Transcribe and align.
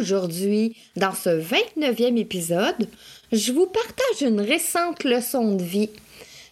Aujourd'hui, 0.00 0.76
dans 0.96 1.12
ce 1.12 1.28
29e 1.28 2.16
épisode, 2.16 2.88
je 3.32 3.52
vous 3.52 3.66
partage 3.66 4.22
une 4.22 4.40
récente 4.40 5.04
leçon 5.04 5.56
de 5.56 5.62
vie. 5.62 5.90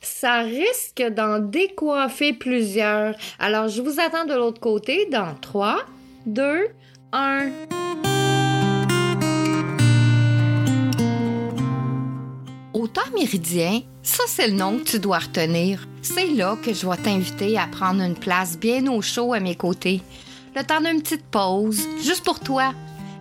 Ça 0.02 0.40
risque 0.40 1.02
d'en 1.14 1.38
décoiffer 1.38 2.34
plusieurs. 2.34 3.14
Alors, 3.38 3.68
je 3.68 3.80
vous 3.80 4.00
attends 4.00 4.26
de 4.26 4.34
l'autre 4.34 4.60
côté 4.60 5.06
dans 5.10 5.34
3, 5.40 5.78
2, 6.26 6.66
1. 7.12 7.50
Au 12.74 12.86
temps 12.86 13.00
méridien, 13.14 13.80
ça 14.02 14.24
c'est 14.26 14.48
le 14.48 14.56
nom 14.56 14.78
que 14.78 14.90
tu 14.90 14.98
dois 14.98 15.20
retenir. 15.20 15.88
C'est 16.02 16.26
là 16.26 16.54
que 16.62 16.74
je 16.74 16.86
vais 16.86 16.96
t'inviter 16.98 17.56
à 17.56 17.66
prendre 17.66 18.02
une 18.02 18.14
place 18.14 18.58
bien 18.58 18.86
au 18.92 19.00
chaud 19.00 19.32
à 19.32 19.40
mes 19.40 19.56
côtés. 19.56 20.02
Le 20.54 20.62
temps 20.64 20.82
d'une 20.82 21.00
petite 21.00 21.24
pause, 21.30 21.88
juste 22.02 22.24
pour 22.24 22.40
toi. 22.40 22.74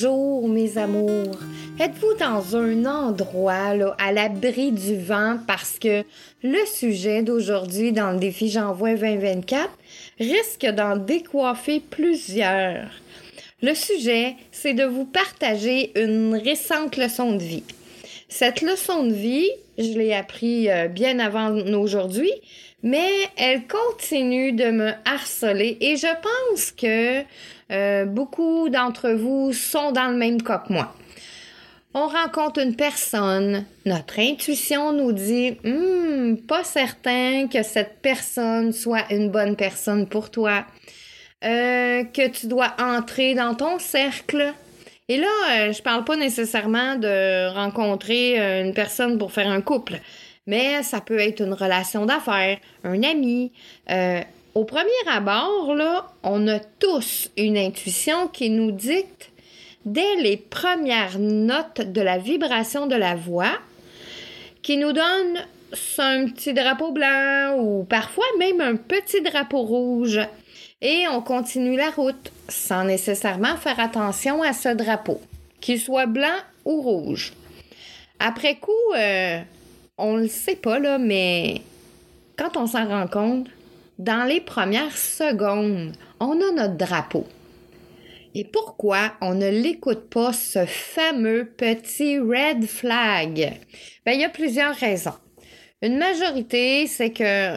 Bonjour 0.00 0.48
mes 0.48 0.78
amours. 0.78 1.40
Êtes-vous 1.80 2.14
dans 2.20 2.54
un 2.54 2.84
endroit 2.84 3.74
à 3.98 4.12
l'abri 4.12 4.70
du 4.70 4.96
vent? 4.96 5.38
Parce 5.44 5.80
que 5.80 6.04
le 6.44 6.66
sujet 6.72 7.24
d'aujourd'hui 7.24 7.90
dans 7.90 8.12
le 8.12 8.20
défi 8.20 8.48
J'envoie 8.48 8.94
2024 8.94 9.68
risque 10.20 10.66
d'en 10.66 10.96
décoiffer 10.98 11.80
plusieurs. 11.80 12.88
Le 13.60 13.74
sujet, 13.74 14.36
c'est 14.52 14.74
de 14.74 14.84
vous 14.84 15.04
partager 15.04 15.90
une 16.00 16.36
récente 16.36 16.96
leçon 16.96 17.32
de 17.32 17.42
vie. 17.42 17.64
Cette 18.28 18.62
leçon 18.62 19.02
de 19.02 19.14
vie, 19.14 19.50
je 19.78 19.98
l'ai 19.98 20.14
appris 20.14 20.70
euh, 20.70 20.86
bien 20.86 21.18
avant 21.18 21.56
aujourd'hui, 21.72 22.30
mais 22.84 23.10
elle 23.36 23.62
continue 23.66 24.52
de 24.52 24.70
me 24.70 24.90
harceler 25.04 25.76
et 25.80 25.96
je 25.96 26.06
pense 26.22 26.70
que 26.70 27.24
euh, 27.70 28.06
beaucoup 28.06 28.68
d'entre 28.70 29.10
vous 29.10 29.52
sont 29.52 29.92
dans 29.92 30.08
le 30.08 30.16
même 30.16 30.40
cas 30.42 30.58
que 30.66 30.72
moi. 30.72 30.94
On 31.94 32.06
rencontre 32.06 32.60
une 32.60 32.76
personne, 32.76 33.64
notre 33.84 34.18
intuition 34.18 34.92
nous 34.92 35.12
dit 35.12 35.56
hmm, 35.64 36.36
pas 36.46 36.64
certain 36.64 37.46
que 37.48 37.62
cette 37.62 38.00
personne 38.00 38.72
soit 38.72 39.10
une 39.10 39.30
bonne 39.30 39.56
personne 39.56 40.06
pour 40.06 40.30
toi, 40.30 40.64
euh, 41.44 42.04
que 42.04 42.28
tu 42.28 42.46
dois 42.46 42.74
entrer 42.78 43.34
dans 43.34 43.54
ton 43.54 43.78
cercle. 43.78 44.52
Et 45.08 45.16
là, 45.16 45.26
euh, 45.50 45.72
je 45.72 45.82
parle 45.82 46.04
pas 46.04 46.16
nécessairement 46.16 46.96
de 46.96 47.52
rencontrer 47.52 48.62
une 48.62 48.74
personne 48.74 49.18
pour 49.18 49.32
faire 49.32 49.48
un 49.48 49.62
couple, 49.62 49.98
mais 50.46 50.82
ça 50.82 51.00
peut 51.00 51.18
être 51.18 51.40
une 51.40 51.54
relation 51.54 52.06
d'affaires, 52.06 52.58
un 52.84 53.02
ami, 53.02 53.52
au 54.58 54.64
premier 54.64 54.90
abord, 55.06 55.72
on 56.24 56.48
a 56.48 56.58
tous 56.58 57.30
une 57.36 57.56
intuition 57.56 58.26
qui 58.26 58.50
nous 58.50 58.72
dicte 58.72 59.30
dès 59.84 60.16
les 60.16 60.36
premières 60.36 61.20
notes 61.20 61.80
de 61.80 62.00
la 62.00 62.18
vibration 62.18 62.88
de 62.88 62.96
la 62.96 63.14
voix, 63.14 63.52
qui 64.62 64.76
nous 64.76 64.92
donne 64.92 65.46
un 65.98 66.26
petit 66.26 66.54
drapeau 66.54 66.90
blanc 66.90 67.56
ou 67.56 67.84
parfois 67.84 68.24
même 68.40 68.60
un 68.60 68.74
petit 68.74 69.22
drapeau 69.22 69.62
rouge. 69.62 70.20
Et 70.82 71.04
on 71.12 71.22
continue 71.22 71.76
la 71.76 71.90
route 71.90 72.32
sans 72.48 72.82
nécessairement 72.82 73.56
faire 73.56 73.78
attention 73.78 74.42
à 74.42 74.52
ce 74.52 74.70
drapeau, 74.70 75.20
qu'il 75.60 75.80
soit 75.80 76.06
blanc 76.06 76.36
ou 76.64 76.82
rouge. 76.82 77.32
Après 78.18 78.56
coup, 78.56 78.72
euh, 78.96 79.38
on 79.98 80.16
le 80.16 80.26
sait 80.26 80.56
pas, 80.56 80.80
là, 80.80 80.98
mais 80.98 81.62
quand 82.36 82.56
on 82.56 82.66
s'en 82.66 82.88
rend 82.88 83.06
compte, 83.06 83.46
dans 83.98 84.24
les 84.24 84.40
premières 84.40 84.96
secondes, 84.96 85.92
on 86.20 86.32
a 86.32 86.52
notre 86.52 86.76
drapeau. 86.76 87.26
Et 88.34 88.44
pourquoi 88.44 89.12
on 89.20 89.34
ne 89.34 89.48
l'écoute 89.48 90.08
pas, 90.08 90.32
ce 90.32 90.64
fameux 90.66 91.44
petit 91.56 92.18
red 92.18 92.64
flag? 92.66 93.58
Ben, 94.06 94.12
il 94.12 94.20
y 94.20 94.24
a 94.24 94.28
plusieurs 94.28 94.74
raisons. 94.74 95.14
Une 95.82 95.98
majorité, 95.98 96.86
c'est 96.86 97.10
que 97.10 97.56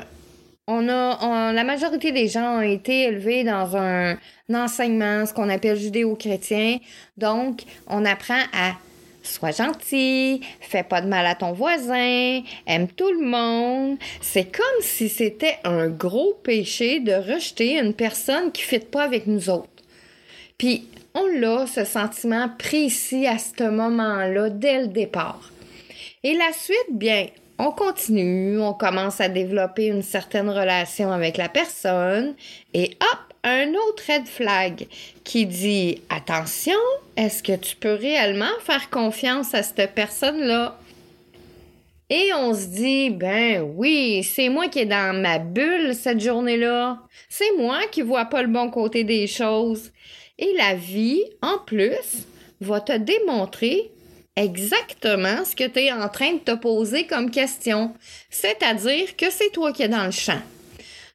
la 0.68 1.64
majorité 1.64 2.12
des 2.12 2.28
gens 2.28 2.60
ont 2.60 2.62
été 2.62 3.04
élevés 3.04 3.44
dans 3.44 3.76
un, 3.76 4.18
un 4.50 4.64
enseignement, 4.64 5.26
ce 5.26 5.34
qu'on 5.34 5.50
appelle 5.50 5.78
judéo-chrétien. 5.78 6.78
Donc, 7.18 7.64
on 7.88 8.06
apprend 8.06 8.42
à 8.54 8.74
Sois 9.24 9.52
gentil, 9.52 10.42
fais 10.60 10.84
pas 10.84 11.02
de 11.02 11.08
mal 11.08 11.26
à 11.26 11.36
ton 11.36 11.52
voisin, 11.52 12.42
aime 12.66 12.88
tout 12.88 13.12
le 13.12 13.26
monde. 13.26 13.98
C'est 14.20 14.46
comme 14.46 14.82
si 14.82 15.10
c'était 15.10 15.60
un 15.64 15.90
gros 15.90 16.34
péché 16.44 17.00
de 17.00 17.14
rejeter 17.14 17.80
une 17.80 17.94
personne 17.94 18.52
qui 18.52 18.64
ne 18.64 18.68
fit 18.68 18.86
pas 18.86 19.04
avec 19.04 19.28
nous 19.28 19.50
autres. 19.50 19.70
Puis, 20.58 20.88
on 21.14 21.28
l'a, 21.28 21.68
ce 21.68 21.84
sentiment 21.84 22.50
précis 22.58 23.28
à 23.28 23.38
ce 23.38 23.70
moment-là, 23.70 24.50
dès 24.50 24.82
le 24.82 24.88
départ. 24.88 25.52
Et 26.24 26.34
la 26.34 26.54
suite, 26.54 26.78
bien, 26.92 27.28
on 27.58 27.72
continue, 27.72 28.60
on 28.60 28.74
commence 28.74 29.22
à 29.22 29.30
développer 29.30 29.88
une 29.88 30.02
certaine 30.02 30.50
relation 30.50 31.12
avec 31.12 31.38
la 31.38 31.50
personne 31.50 32.34
et 32.74 32.98
hop, 33.02 33.31
un 33.44 33.74
autre 33.74 34.04
red 34.08 34.28
flag 34.28 34.88
qui 35.24 35.46
dit 35.46 36.02
attention, 36.10 36.78
est-ce 37.18 37.42
que 37.42 37.56
tu 37.56 37.76
peux 37.76 37.94
réellement 37.94 38.46
faire 38.62 38.90
confiance 38.90 39.54
à 39.54 39.64
cette 39.64 39.94
personne-là? 39.96 40.78
Et 42.10 42.34
on 42.34 42.54
se 42.54 42.66
dit, 42.66 43.10
ben 43.10 43.62
oui, 43.62 44.22
c'est 44.24 44.50
moi 44.50 44.68
qui 44.68 44.80
est 44.80 44.86
dans 44.86 45.16
ma 45.20 45.40
bulle 45.40 45.96
cette 45.96 46.20
journée-là. 46.20 47.00
C'est 47.30 47.56
moi 47.58 47.80
qui 47.90 48.02
vois 48.02 48.26
pas 48.26 48.42
le 48.42 48.50
bon 48.50 48.70
côté 48.70 49.06
des 49.06 49.28
choses. 49.28 49.92
Et 50.38 50.54
la 50.58 50.76
vie, 50.76 51.24
en 51.42 51.58
plus, 51.60 52.28
va 52.60 52.82
te 52.82 52.98
démontrer 52.98 53.92
exactement 54.36 55.46
ce 55.46 55.56
que 55.56 55.68
tu 55.68 55.80
es 55.80 55.92
en 55.92 56.10
train 56.10 56.34
de 56.34 56.40
te 56.40 56.56
poser 56.56 57.08
comme 57.08 57.32
question. 57.32 57.94
C'est-à-dire 58.30 59.16
que 59.16 59.30
c'est 59.30 59.52
toi 59.52 59.72
qui 59.72 59.84
es 59.84 59.88
dans 59.88 60.06
le 60.06 60.12
champ. 60.12 60.42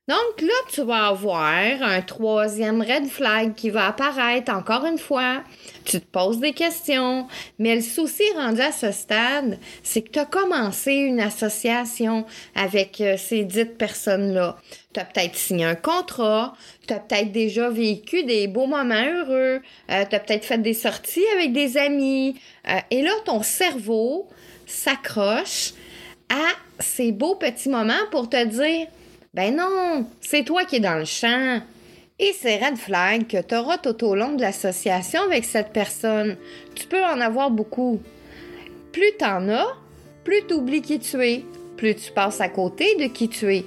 Donc 0.08 0.41
là, 0.41 0.55
tu 0.70 0.82
vas 0.82 1.08
avoir 1.08 1.43
un 1.43 2.00
troisième 2.00 2.81
red 2.81 3.08
flag 3.08 3.55
qui 3.56 3.70
va 3.70 3.88
apparaître 3.88 4.53
encore 4.53 4.85
une 4.85 4.99
fois. 4.99 5.43
Tu 5.85 6.00
te 6.00 6.06
poses 6.06 6.38
des 6.38 6.53
questions, 6.53 7.26
mais 7.58 7.75
le 7.75 7.81
souci 7.81 8.23
rendu 8.37 8.61
à 8.61 8.70
ce 8.70 8.93
stade, 8.93 9.58
c'est 9.82 10.03
que 10.03 10.11
tu 10.11 10.19
as 10.20 10.25
commencé 10.25 10.93
une 10.93 11.19
association 11.19 12.25
avec 12.55 13.00
euh, 13.00 13.17
ces 13.17 13.44
dites 13.44 13.76
personnes-là. 13.79 14.56
Tu 14.94 15.00
as 15.00 15.05
peut-être 15.06 15.35
signé 15.35 15.64
un 15.64 15.75
contrat, 15.75 16.55
tu 16.87 16.94
as 16.94 17.00
peut-être 17.00 17.32
déjà 17.32 17.69
vécu 17.69 18.23
des 18.23 18.47
beaux 18.47 18.67
moments 18.67 18.94
heureux, 18.94 19.61
euh, 19.91 20.05
tu 20.09 20.14
as 20.14 20.20
peut-être 20.20 20.44
fait 20.44 20.59
des 20.59 20.75
sorties 20.75 21.26
avec 21.35 21.52
des 21.52 21.76
amis, 21.76 22.37
euh, 22.69 22.79
et 22.93 23.02
là, 23.02 23.11
ton 23.25 23.43
cerveau 23.43 24.29
s'accroche 24.67 25.73
à 26.29 26.47
ces 26.79 27.11
beaux 27.11 27.35
petits 27.35 27.69
moments 27.69 27.94
pour 28.12 28.29
te 28.29 28.44
dire 28.44 28.87
ben 29.37 29.55
non, 29.55 30.06
c'est 30.23 30.44
toi 30.44 30.65
qui 30.65 30.77
es 30.77 30.81
dans 30.81 30.94
le 30.94 31.05
champ. 31.05 31.61
Et 32.19 32.33
ces 32.33 32.56
red 32.56 32.79
flags 32.79 33.27
que 33.27 33.43
tu 33.43 33.55
auras 33.55 33.77
tout 33.77 34.03
au 34.03 34.15
long 34.15 34.33
de 34.33 34.41
l'association 34.41 35.21
avec 35.25 35.44
cette 35.44 35.75
personne, 35.75 36.38
tu 36.75 36.87
peux 36.87 37.05
en 37.05 37.21
avoir 37.21 37.50
beaucoup. 37.50 38.00
Plus 38.93 39.12
tu 39.19 39.25
en 39.27 39.47
as, 39.50 39.67
plus 40.25 40.43
tu 40.49 40.55
oublies 40.55 40.81
qui 40.81 40.99
tu 40.99 41.23
es, 41.23 41.44
plus 41.77 41.94
tu 41.97 42.12
passes 42.12 42.41
à 42.41 42.49
côté 42.49 42.97
de 42.97 43.09
qui 43.09 43.29
tu 43.29 43.55
es. 43.55 43.67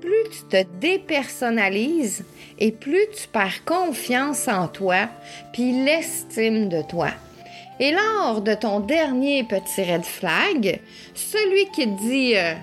Plus 0.00 0.30
tu 0.30 0.42
te 0.48 0.64
dépersonnalises 0.80 2.24
et 2.58 2.72
plus 2.72 3.06
tu 3.14 3.28
perds 3.28 3.66
confiance 3.66 4.48
en 4.48 4.68
toi, 4.68 5.10
puis 5.52 5.84
l'estime 5.84 6.70
de 6.70 6.80
toi. 6.80 7.10
Et 7.78 7.92
lors 7.92 8.40
de 8.40 8.54
ton 8.54 8.80
dernier 8.80 9.44
petit 9.44 9.82
red 9.82 10.04
flag, 10.04 10.80
celui 11.14 11.66
qui 11.72 11.84
te 11.84 12.00
dit 12.00 12.36
euh, 12.36 12.54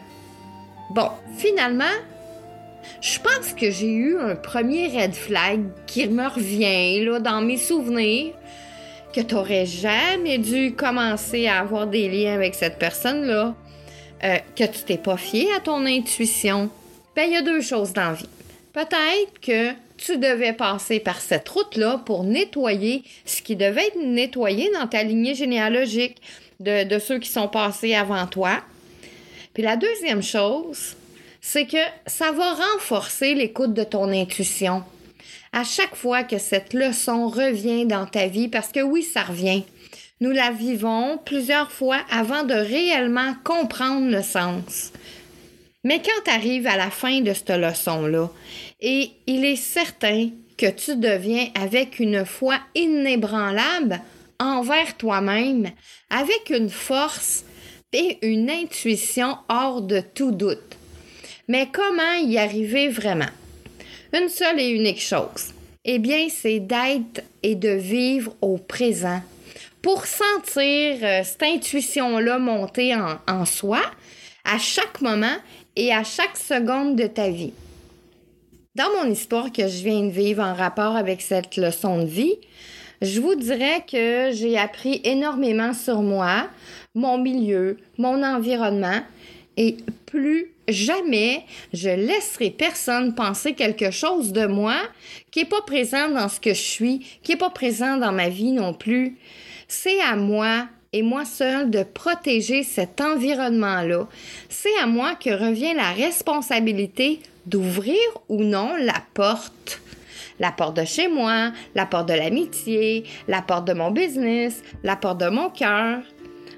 Bon, 0.89 1.09
finalement, 1.37 1.85
je 3.01 3.19
pense 3.19 3.53
que 3.53 3.71
j'ai 3.71 3.91
eu 3.91 4.17
un 4.19 4.35
premier 4.35 4.87
red 4.87 5.13
flag 5.13 5.61
qui 5.87 6.07
me 6.07 6.27
revient 6.27 7.03
là, 7.03 7.19
dans 7.19 7.41
mes 7.41 7.57
souvenirs 7.57 8.33
que 9.13 9.21
tu 9.21 9.35
n'aurais 9.35 9.65
jamais 9.65 10.37
dû 10.37 10.73
commencer 10.73 11.47
à 11.47 11.59
avoir 11.59 11.87
des 11.87 12.09
liens 12.09 12.33
avec 12.33 12.55
cette 12.55 12.79
personne-là, 12.79 13.55
euh, 14.23 14.37
que 14.55 14.63
tu 14.63 14.83
t'es 14.85 14.97
pas 14.97 15.17
fié 15.17 15.51
à 15.53 15.59
ton 15.59 15.85
intuition. 15.85 16.69
Ben, 17.15 17.23
il 17.27 17.33
y 17.33 17.37
a 17.37 17.41
deux 17.41 17.61
choses 17.61 17.93
dans 17.93 18.09
la 18.09 18.13
vie. 18.13 18.29
Peut-être 18.73 19.39
que 19.41 19.71
tu 19.97 20.17
devais 20.17 20.53
passer 20.53 20.99
par 20.99 21.19
cette 21.19 21.47
route-là 21.49 22.01
pour 22.05 22.23
nettoyer 22.23 23.03
ce 23.25 23.41
qui 23.41 23.55
devait 23.55 23.87
être 23.87 23.99
nettoyé 24.01 24.71
dans 24.73 24.87
ta 24.87 25.03
lignée 25.03 25.35
généalogique 25.35 26.21
de, 26.59 26.85
de 26.85 26.99
ceux 26.99 27.19
qui 27.19 27.29
sont 27.29 27.47
passés 27.47 27.93
avant 27.95 28.25
toi. 28.27 28.61
Puis 29.53 29.63
la 29.63 29.75
deuxième 29.75 30.23
chose, 30.23 30.95
c'est 31.41 31.65
que 31.65 31.83
ça 32.05 32.31
va 32.31 32.53
renforcer 32.53 33.33
l'écoute 33.33 33.73
de 33.73 33.83
ton 33.83 34.09
intuition. 34.09 34.83
À 35.51 35.63
chaque 35.63 35.95
fois 35.95 36.23
que 36.23 36.37
cette 36.37 36.73
leçon 36.73 37.27
revient 37.27 37.85
dans 37.85 38.05
ta 38.05 38.27
vie, 38.27 38.47
parce 38.47 38.71
que 38.71 38.79
oui, 38.79 39.03
ça 39.03 39.23
revient, 39.23 39.63
nous 40.21 40.31
la 40.31 40.51
vivons 40.51 41.17
plusieurs 41.25 41.71
fois 41.71 41.97
avant 42.11 42.43
de 42.43 42.53
réellement 42.53 43.33
comprendre 43.43 44.09
le 44.09 44.21
sens. 44.21 44.93
Mais 45.83 45.99
quand 45.99 46.23
tu 46.23 46.31
arrives 46.31 46.67
à 46.67 46.77
la 46.77 46.91
fin 46.91 47.21
de 47.21 47.33
cette 47.33 47.49
leçon-là, 47.49 48.29
et 48.79 49.09
il 49.25 49.43
est 49.43 49.55
certain 49.55 50.29
que 50.57 50.69
tu 50.69 50.95
deviens 50.95 51.47
avec 51.55 51.99
une 51.99 52.23
foi 52.23 52.59
inébranlable 52.75 53.99
envers 54.39 54.95
toi-même, 54.95 55.71
avec 56.11 56.51
une 56.51 56.69
force 56.69 57.45
et 57.93 58.19
une 58.21 58.49
intuition 58.49 59.37
hors 59.49 59.81
de 59.81 60.01
tout 60.01 60.31
doute. 60.31 60.77
Mais 61.51 61.67
comment 61.69 62.13
y 62.25 62.37
arriver 62.37 62.87
vraiment? 62.87 63.25
Une 64.13 64.29
seule 64.29 64.57
et 64.57 64.69
unique 64.69 65.01
chose. 65.01 65.53
Eh 65.83 65.99
bien, 65.99 66.27
c'est 66.29 66.61
d'être 66.61 67.25
et 67.43 67.55
de 67.55 67.71
vivre 67.71 68.33
au 68.39 68.57
présent 68.57 69.21
pour 69.81 70.05
sentir 70.05 70.99
euh, 71.03 71.23
cette 71.25 71.43
intuition-là 71.43 72.39
monter 72.39 72.95
en, 72.95 73.17
en 73.27 73.43
soi 73.43 73.81
à 74.45 74.59
chaque 74.59 75.01
moment 75.01 75.35
et 75.75 75.93
à 75.93 76.05
chaque 76.05 76.37
seconde 76.37 76.95
de 76.95 77.07
ta 77.07 77.29
vie. 77.29 77.51
Dans 78.75 78.89
mon 79.01 79.11
histoire 79.11 79.51
que 79.51 79.67
je 79.67 79.83
viens 79.83 80.03
de 80.03 80.09
vivre 80.09 80.41
en 80.41 80.53
rapport 80.53 80.95
avec 80.95 81.21
cette 81.21 81.57
leçon 81.57 82.03
de 82.03 82.07
vie, 82.07 82.35
je 83.01 83.19
vous 83.19 83.35
dirais 83.35 83.83
que 83.91 84.29
j'ai 84.31 84.57
appris 84.57 85.01
énormément 85.03 85.73
sur 85.73 86.01
moi, 86.01 86.47
mon 86.95 87.17
milieu, 87.17 87.75
mon 87.97 88.23
environnement, 88.23 89.01
et 89.57 89.77
plus 90.05 90.51
jamais 90.67 91.43
je 91.73 91.89
laisserai 91.89 92.49
personne 92.49 93.15
penser 93.15 93.53
quelque 93.53 93.91
chose 93.91 94.31
de 94.31 94.45
moi 94.45 94.77
qui 95.31 95.39
n'est 95.39 95.49
pas 95.49 95.61
présent 95.61 96.09
dans 96.09 96.29
ce 96.29 96.39
que 96.39 96.53
je 96.53 96.61
suis, 96.61 96.99
qui 97.23 97.31
n'est 97.31 97.37
pas 97.37 97.49
présent 97.49 97.97
dans 97.97 98.11
ma 98.11 98.29
vie 98.29 98.51
non 98.51 98.73
plus. 98.73 99.17
C'est 99.67 100.01
à 100.01 100.15
moi 100.15 100.67
et 100.93 101.01
moi 101.01 101.25
seul 101.25 101.69
de 101.69 101.83
protéger 101.83 102.63
cet 102.63 102.99
environnement-là. 102.99 104.07
C'est 104.49 104.77
à 104.81 104.87
moi 104.87 105.15
que 105.15 105.29
revient 105.29 105.73
la 105.73 105.91
responsabilité 105.91 107.21
d'ouvrir 107.45 107.97
ou 108.29 108.43
non 108.43 108.75
la 108.77 109.01
porte. 109.13 109.81
La 110.39 110.51
porte 110.51 110.77
de 110.77 110.85
chez 110.85 111.07
moi, 111.07 111.51
la 111.75 111.85
porte 111.85 112.09
de 112.09 112.13
l'amitié, 112.13 113.03
la 113.27 113.41
porte 113.41 113.67
de 113.67 113.73
mon 113.73 113.91
business, 113.91 114.63
la 114.83 114.95
porte 114.95 115.19
de 115.19 115.29
mon 115.29 115.49
cœur. 115.49 115.99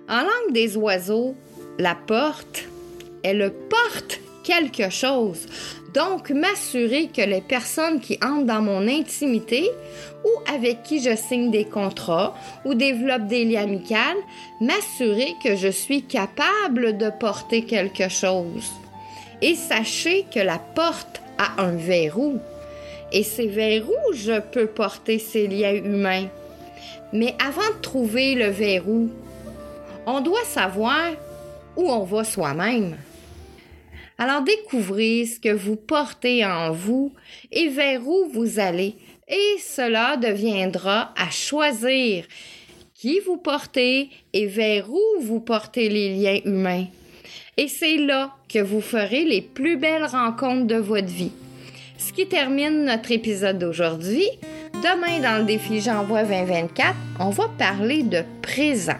En 0.08 0.22
langue 0.22 0.54
des 0.54 0.78
oiseaux, 0.78 1.36
la 1.78 1.96
porte, 1.96 2.68
elle 3.24 3.52
porte 3.70 4.20
quelque 4.44 4.90
chose. 4.90 5.48
Donc, 5.94 6.32
m'assurer 6.32 7.08
que 7.08 7.22
les 7.22 7.42
personnes 7.42 8.00
qui 8.00 8.18
entrent 8.24 8.46
dans 8.46 8.62
mon 8.62 8.88
intimité 8.88 9.70
ou 10.24 10.54
avec 10.54 10.84
qui 10.84 11.02
je 11.02 11.16
signe 11.16 11.52
des 11.52 11.66
contrats 11.66 12.36
ou 12.66 12.74
développe 12.74 13.28
des 13.28 13.46
liens 13.46 13.64
amicaux, 13.64 14.20
m'assurer 14.60 15.36
que 15.44 15.56
je 15.56 15.68
suis 15.68 16.04
capable 16.04 16.98
de 16.98 17.10
porter 17.20 17.64
quelque 17.64 18.10
chose. 18.10 18.72
Et 19.42 19.56
sachez 19.56 20.26
que 20.34 20.40
la 20.40 20.58
porte 20.58 21.22
a 21.38 21.62
un 21.62 21.76
verrou. 21.76 22.40
Et 23.12 23.24
ces 23.24 23.48
verrous, 23.48 24.14
je 24.14 24.40
peux 24.40 24.68
porter 24.68 25.20
ces 25.20 25.48
liens 25.48 25.76
humains. 25.76 26.28
Mais 27.12 27.36
avant 27.46 27.76
de 27.76 27.82
trouver 27.82 28.34
le 28.34 28.48
verrou, 28.48 29.10
on 30.08 30.22
doit 30.22 30.46
savoir 30.46 31.12
où 31.76 31.92
on 31.92 32.04
va 32.04 32.24
soi-même. 32.24 32.96
Alors 34.18 34.42
découvrez 34.42 35.26
ce 35.26 35.40
que 35.40 35.54
vous 35.54 35.76
portez 35.76 36.46
en 36.46 36.72
vous 36.72 37.12
et 37.52 37.68
vers 37.70 38.08
où 38.08 38.30
vous 38.32 38.60
allez. 38.60 38.96
Et 39.28 39.58
cela 39.60 40.18
deviendra 40.18 41.14
à 41.18 41.30
choisir 41.30 42.26
qui 42.94 43.20
vous 43.20 43.38
portez 43.38 44.10
et 44.34 44.46
vers 44.46 44.90
où 44.90 45.02
vous 45.22 45.40
portez 45.40 45.90
les 45.90 46.16
liens 46.16 46.40
humains. 46.46 46.86
Et 47.58 47.68
c'est 47.68 47.98
là 47.98 48.36
que 48.48 48.60
vous 48.60 48.82
ferez 48.82 49.26
les 49.26 49.42
plus 49.42 49.78
belles 49.78 50.06
rencontres 50.06 50.68
de 50.68 50.76
votre 50.76 51.08
vie. 51.08 51.32
Ce 51.98 52.12
qui 52.12 52.28
termine 52.28 52.86
notre 52.86 53.12
épisode 53.12 53.60
d'aujourd'hui. 53.60 54.28
Demain, 54.74 55.20
dans 55.20 55.40
le 55.40 55.46
défi 55.46 55.80
J'envoie 55.80 56.24
2024, 56.24 56.96
on 57.20 57.30
va 57.30 57.48
parler 57.58 58.04
de 58.04 58.24
présent. 58.42 59.00